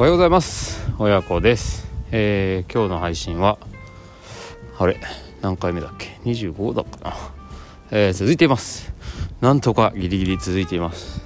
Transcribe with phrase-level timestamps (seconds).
[0.00, 0.80] おはようございます。
[0.98, 3.58] 親子です、えー、今日の配信は
[4.78, 4.98] あれ
[5.42, 7.16] 何回目だっけ？25だっかな、
[7.90, 8.94] えー、続いています。
[9.42, 11.20] なんとかギリギリ続いています。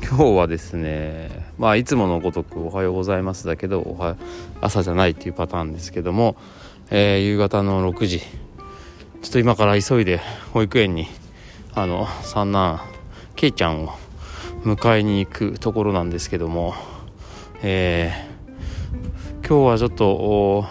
[0.00, 4.16] 今日はですねまあいつものごとくおはようございますだけどおは
[4.62, 6.36] 朝じゃないっていうパターンですけども、
[6.88, 8.20] えー、夕方の6時。
[8.20, 8.26] ちょ
[9.28, 10.22] っと今から急いで
[10.54, 11.06] 保育園に
[11.74, 12.80] あの三男
[13.36, 13.90] けいちゃんを
[14.64, 16.72] 迎えに行くところなんですけども、
[17.62, 20.64] えー、今日はちょっと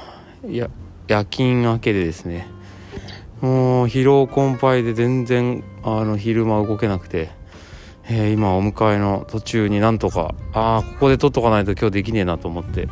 [0.50, 0.72] や
[1.08, 2.48] 夜勤明けでですね
[3.42, 7.30] もう疲労困憊で全然あの昼間動けなくて、
[8.06, 12.90] えー、今お迎えの途中になんとかああここで撮っとかないと今日できねえなと思って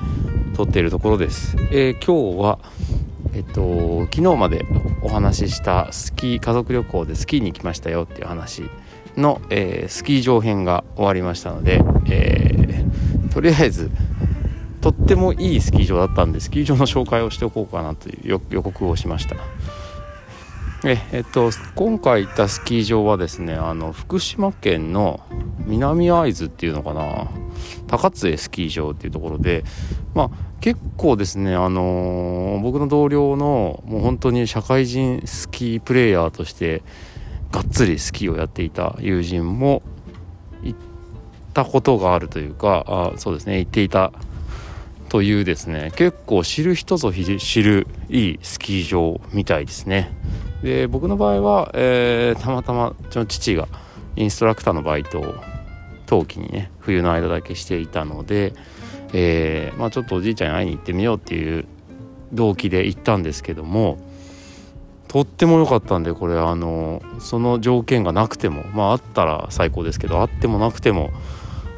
[0.55, 2.59] 撮っているところです、えー、今日は
[3.33, 4.63] えっと昨日まで
[5.01, 8.69] お話ししたスキー家族旅行でスキーに行きましたよっていう話
[9.15, 12.66] の、えー、スキー場編が終わりましたので、えー、
[13.37, 13.91] とりあえず
[14.81, 19.35] とってもいいスキー場だったんでスキー場の紹介をしておこうかなという予告をしました。
[20.83, 25.19] ええっと今回行ったスキー場はですねあの福島県の
[25.67, 27.27] 南会津っていうのかな
[27.85, 29.63] 高津江スキー場っていうところで
[30.15, 36.81] まあ結構ですねあのー、僕の同僚のもう本当に社会人スキープレーヤーとして
[37.51, 39.83] がっつりスキーをやっていた友人も
[41.57, 44.11] たことがあるというかあそうですね行っていた
[45.09, 50.13] というですね結構知る人ぞ知るいいスキー場みたいですね。
[50.61, 53.67] で僕の場合は、えー、たまたまうちの父が
[54.15, 55.35] インストラクターのバイトを
[56.05, 58.53] 冬季にね冬の間だけしていたので、
[59.13, 61.65] えー、まあ、ちょっとおじいちゃんに会いに行ってみようっていう
[62.33, 63.97] 動機で行ったんですけども
[65.07, 71.11] とっても良かったんでこれあのその条件がなくてもまああったら最高ですけどあってもなくても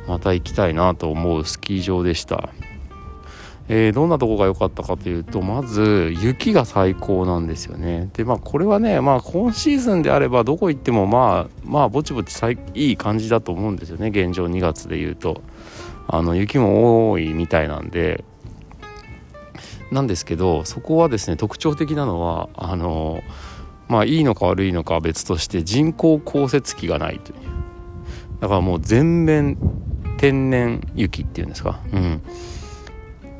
[0.09, 2.49] また行きたいなと思うスキー場でした。
[3.71, 8.09] えー、どんなとこが良かったかというとまず雪が最高なんですよね。
[8.14, 12.33] でまあこれはねまあ今シーズンであればどこ行ってもまあまあぼちぼち
[12.73, 14.08] いい感じだと思うんですよね。
[14.08, 15.42] 現状2月で言うと。
[16.11, 18.25] あの雪も多いみたいなんで。
[19.92, 23.23] なんですけどそこはですね特徴的なのはあの
[23.87, 27.37] まあいいのか悪いのかは別として人工降雪機がないという。
[28.39, 29.58] だからもう全面
[30.19, 31.80] 天然雪っていうんですか？
[31.93, 32.21] うん。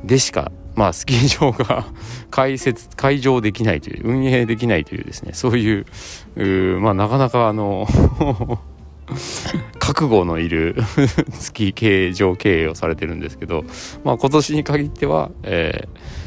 [0.04, 1.86] でしかまあスキー場が
[2.30, 7.86] 開設開場できないという運営できないというですねそういうまあなかなかあの
[9.78, 10.76] 覚悟のいる
[11.32, 13.64] スキー経場経営をされてるんですけど、
[14.04, 16.20] まあ、今年に限っては、えー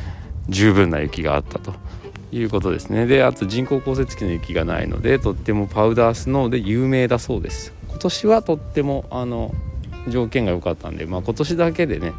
[0.50, 1.74] 十分な雪があったと
[2.34, 3.06] いうことですね。
[3.06, 7.72] であと人工降雪機の雪がないのでとってもパウダースノーで有名だそうです。
[7.88, 9.56] 今年はとってもあの
[10.08, 12.14] 条件が良かったんで、まあ、今年だけでね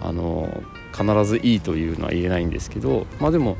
[0.00, 0.62] あの
[0.92, 3.56] 必ずいいというのは言えないんですけどまあでも、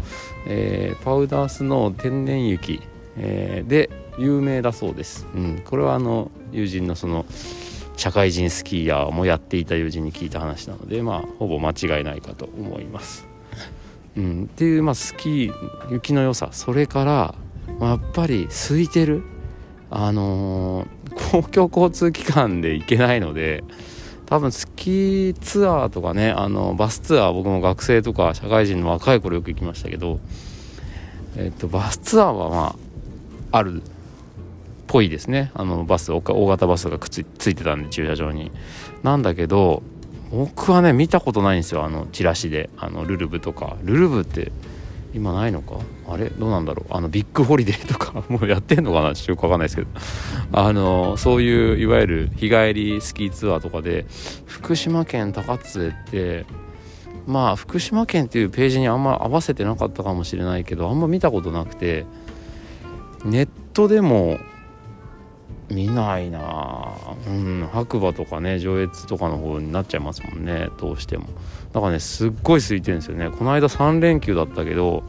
[0.47, 2.83] えー、パウダースノー天然雪、
[3.17, 7.25] えー、で有名だそうです、うん、これはあの友人のその
[7.97, 13.29] 社会人スキーヤーもやっていた友人に聞いた話なのでまあほぼ間違いないかと思います。
[14.17, 16.49] うん、っていう、まあ、スキー雪の良さ。
[16.53, 17.35] それから、
[17.79, 19.23] まあ、やっぱり空いてる
[19.91, 21.00] あのー、
[21.31, 23.63] 公共交通機関で行けないので
[24.27, 30.21] 多分スキーツアーとかねあのバスツアー僕も学生とか社会人の若い頃よく行きましたけど、
[31.37, 32.77] えっと、バスツアーはま
[33.53, 33.85] ああるっ
[34.87, 35.51] ぽいですね。
[35.55, 37.25] あのバス大型バスがくっつい
[37.55, 38.51] てたんで駐車場に。
[39.03, 39.83] なんだけど
[40.31, 42.71] 僕はね見たことないんですよあのチラシで。
[42.77, 43.77] あのるるぶとか。
[43.83, 44.53] るるぶって
[45.13, 45.77] 今ないのか？
[46.09, 46.31] あれ？
[46.31, 46.95] どうなんだろう？
[46.95, 49.15] あのビッグホリデーとか もうやってんのかな？
[49.15, 49.89] ちょっとよくわかんないですけど。
[50.53, 54.07] あのそういういわゆる日帰りスキーツアーとかで
[54.47, 56.45] 福島県たかつえって
[57.27, 62.07] まあ福島県っていうページにあんま合わせてなかったかもしれないけどあんま見たことなくて
[63.25, 64.39] ネットでも
[65.71, 66.97] 見ないな。
[67.27, 71.27] うん白馬とかね上越とかの方になっちゃいますもんねどうしても。
[71.73, 73.31] だからねすっごい空いてるんですよね。
[73.31, 75.05] この間3連休だったけど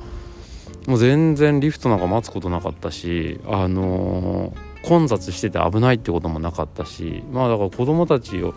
[0.87, 8.55] もう全然リフトなんか待つことなかったしあのー、混雑してて危ないってこともなかったしまあだから子供たちを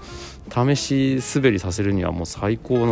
[0.50, 2.87] 試し滑りさせるにはもう最高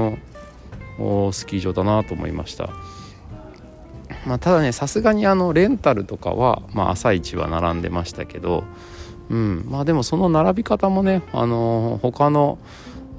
[0.98, 2.70] のスキー場だなと思いました。
[4.26, 8.64] まあ、ただねさすがにあのレンタルとかは、まあ、朝一は並んでましたけど
[9.32, 9.66] うん。
[9.68, 12.58] まあでもその並び方もねあのー、他の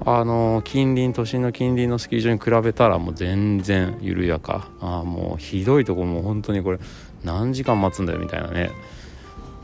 [0.04, 4.68] あのー、近隣都心の近隣のスキー場に比べたらもう全然緩やか。
[4.80, 6.78] あもうひどいとこも本当にこれ
[7.24, 8.70] 何時間待つんだよみたいなね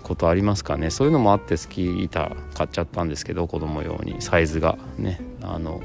[0.03, 0.91] ことありますかね。
[0.91, 4.17] そういうのもあってスキー板買っちゃったんですけど子供用に。
[4.21, 5.21] サイズがね。
[5.43, 5.81] あの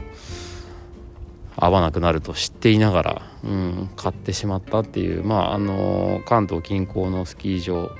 [1.58, 5.24] 合わなくなると知っていながら、うん、買ってしまったっていう。
[5.24, 7.92] まああの関東近郊のスキー場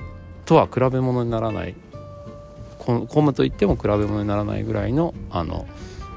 [0.44, 1.74] とは比べ物にならない
[2.86, 5.66] 混むといっても比べ物にならないぐらいのあの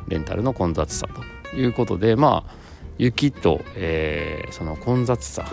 [0.08, 1.08] レンタルの混雑さ
[1.52, 2.54] ということでまあ
[2.98, 5.46] 雪と、えー、その混雑さ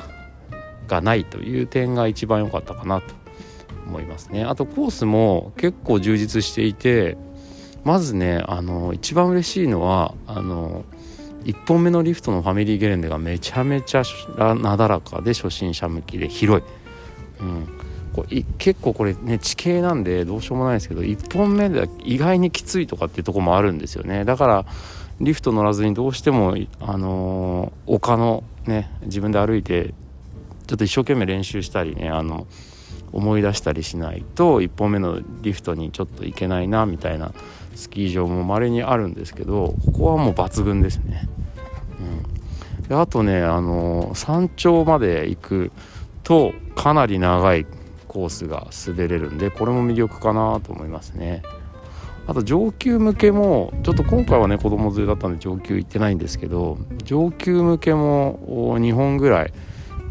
[0.89, 3.15] がないという点が一番良かったかなと
[3.87, 4.45] 思いますね。
[4.45, 7.17] あとコースも結構充実していて
[7.85, 10.85] まずねあの一番嬉しいのはあの
[11.45, 14.03] 1本目のリフトのファミリーゲレンデがめちゃめちゃ
[14.57, 16.67] なだらかで初心者向きで広い、
[17.41, 17.76] うん、
[18.17, 24.65] これ結構これね地形なんでどうしようもないですけど1本目で意外にきついとかっていうとこもあるんですよねだから
[25.21, 29.93] リフト乗らずにどうしてもあのー、丘のね自分で歩いて
[30.67, 32.47] ちょっと一生懸命練習したりねあの
[33.13, 37.33] 思い出したりしないと1本目のリフトにちょっと行けないなみたいな
[37.75, 41.29] スキー場も稀にあるんですけどここはもう抜群ですね。
[42.79, 45.73] うん、であとねあの山頂まで行く
[46.25, 47.67] とかなり長い
[48.17, 51.43] コースが滑れるんでこれも魅力かなと思いますね。
[52.27, 59.53] あと上級向けもちょっと今回はね子供連れだったんで上級行ってないんですけど上級向けも2本ぐらい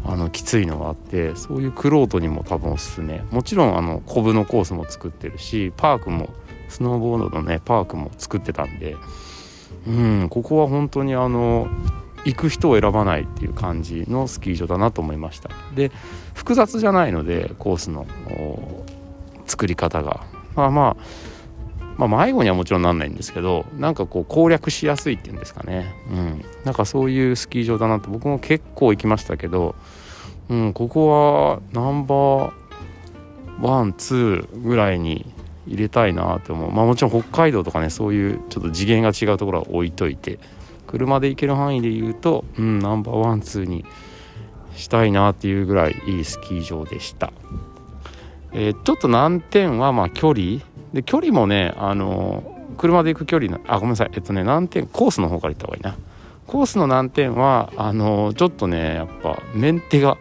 [0.04, 6.30] あのきついのがあってそういうクロートにも多分おすすめもちろんあのコブのコースも作ってるしパークも
[6.68, 8.96] スノーボードのねパークも作ってたんで
[9.86, 11.68] うんここは本当にあの
[12.26, 15.48] 行く人を選ばないっていう感じのスキー場だなと思いました。
[15.76, 15.92] で
[16.34, 18.04] 複雑じゃないのでコースの
[19.46, 20.24] 作り方が。
[20.56, 20.96] まあま
[21.98, 25.94] あまあ迷子にはもちろんなんないんですけどなんかこう攻略しやすいっていうんですかね。
[26.10, 26.44] うん。
[26.64, 29.76] なんかそういうスキー場だなと僕も結構行きましたけど
[30.48, 32.52] うんここはナンバー
[33.60, 35.32] ワンツーぐらいに
[35.66, 36.72] 入れたいなって思う。
[36.72, 40.40] まあもちろん北海道とかねそういうちょっと次元が違うところは置いといて。
[40.86, 43.84] 車で行ける範囲で言うとうんナンバーワンツーに
[44.74, 47.32] したいなっていうぐらいいいスキー場でした、
[48.52, 50.60] えー、ちょっと難点はまあ距離。
[50.92, 52.42] で距離もねあの
[52.78, 54.10] 車で行く距離のあごめんなさい。
[54.14, 55.96] えっとね難点コースの方から行った方がいいな。
[56.46, 60.16] コースの難点はあのちょっとねやっぱメンテが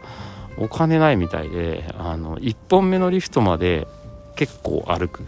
[0.58, 3.88] お金ないみたいであの1本目のリフトまで
[4.36, 5.24] 結構歩く、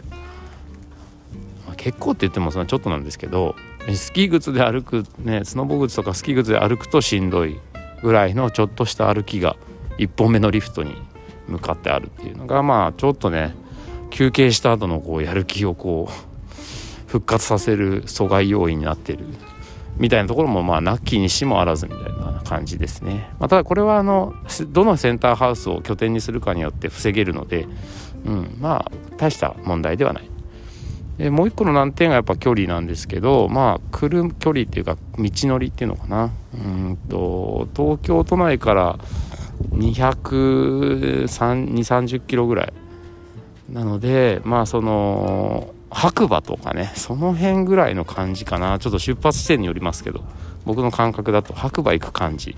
[1.77, 3.55] 結構って言ってもそのちょっとなんですけど
[3.95, 7.59] スキー靴で歩くねスノボ靴とかスキー靴で歩くとしんどい
[8.01, 9.55] ぐらいのちょっとした歩きが
[9.97, 10.95] 1本目のリフトに
[11.47, 13.55] 向かってあるっていうのがまあちょっとね
[14.09, 19.25] 休憩した後のこうやる気をこう復活させる阻害要因になってる
[19.97, 24.33] みたいなところもまあなきにしもあらずみたいな感じですね、まあ、ただこれはあの
[24.69, 27.67] どのセンターハウスを拠点にするかによって防げるので
[28.25, 30.29] うん、まあ大した問題ではない。
[31.17, 36.29] でもう一個の難点がやっぱ距離なんですけどまあ来る距離っていうか道のりっていうのかな。
[36.53, 38.99] うんと東京都内から
[39.71, 42.73] 230キロぐらい。
[43.71, 48.77] なのでまあその白馬とかねその辺ぐらいの感じかな。
[48.77, 50.23] ちょっと出発地点によりますけど
[50.65, 52.55] 僕の感覚だと白馬行く感じ。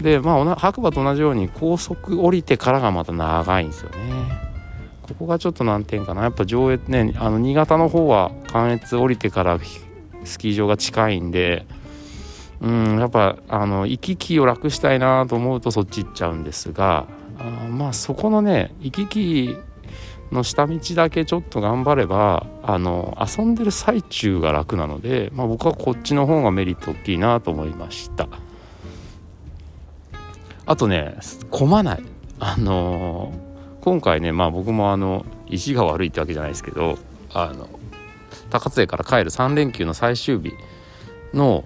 [0.00, 4.51] でまあ白馬と同じように高速降りてからがまた長いんですよね。
[5.02, 6.22] ここがちょっと難点かな。
[6.22, 9.58] やっぱ上越ねあの新潟の方は関越降りてから
[10.24, 11.66] スキー場が近いんで
[12.60, 17.06] うんやっぱあの行き来を楽したいなと思うとそっち行っちゃうんですが
[17.38, 19.56] あまあそこのね行き来
[20.30, 28.28] の下道だけちょっと頑張ればあの遊んでる最中が楽なので、まあ、僕はこっちの方がメリット大きいなと思いました。
[30.64, 31.16] あとね
[31.50, 32.02] 混まない。
[32.38, 33.51] あのー
[33.82, 36.98] 今回ねまあ僕もあの意地が悪いってわけじゃないですけど
[37.34, 37.68] あの
[38.48, 40.52] 高津江から帰る3連休の最終日
[41.34, 41.64] の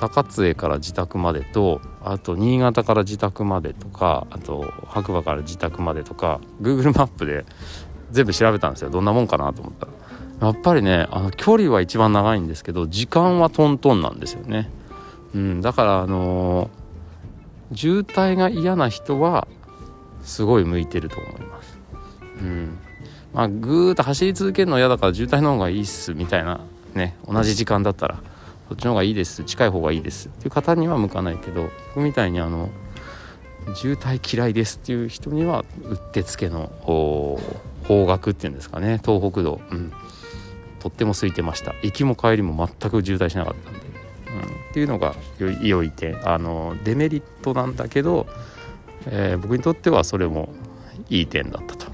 [0.00, 7.44] 高津江から自宅までとあと新潟から自宅までとかあと白馬から自宅までとか Google マップで
[8.10, 8.90] 全部調べたんですよ。
[8.90, 9.92] どんなもんかなと思ったら。
[10.42, 14.68] やっぱりねあの距離は一番長いんですけど時間はトントンなんですよね、
[15.36, 19.46] うん、だからあのー、渋滞が嫌な人は
[20.22, 21.78] すごい向いてると思います。
[22.40, 22.78] うん。
[23.32, 26.60] まあ、ぐーっと走り続けるの嫌だから渋滞の方がいいっすみたいな
[26.94, 28.20] ね、同じ時間だったら、
[28.68, 32.70] そっちの方がいいです、近い方がいいですっていう方には向かないけど、僕みたいにあの、
[33.74, 37.38] 渋滞嫌いですっていう人にはうってつけの方
[37.84, 39.92] 角っていうんですかね東北道、うん、
[40.80, 41.74] とっても空いてました。
[41.82, 43.84] 行きも帰りも全く渋滞しなかったんで、うん、
[44.70, 46.28] っていうのが良い点。
[46.28, 48.26] あのデメリットなんだけど
[49.06, 50.48] えー、僕にとってはそれも
[51.08, 51.92] いい点だったと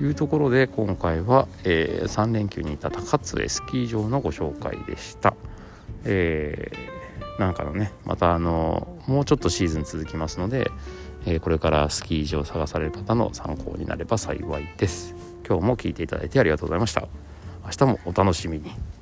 [0.00, 5.34] いうところで今回は、えー、3連休にいた高津江スキー場のご紹介でした、
[6.04, 10.70] えー、なんかのねまたあのもうちょっとシーズン続きますので、
[11.26, 15.14] えー、これからスキー場を探される方の参考になれば幸いです。
[15.46, 17.08] 今日も聞いていただいてありがとうございました。
[17.64, 18.99] 明日もお楽しみに。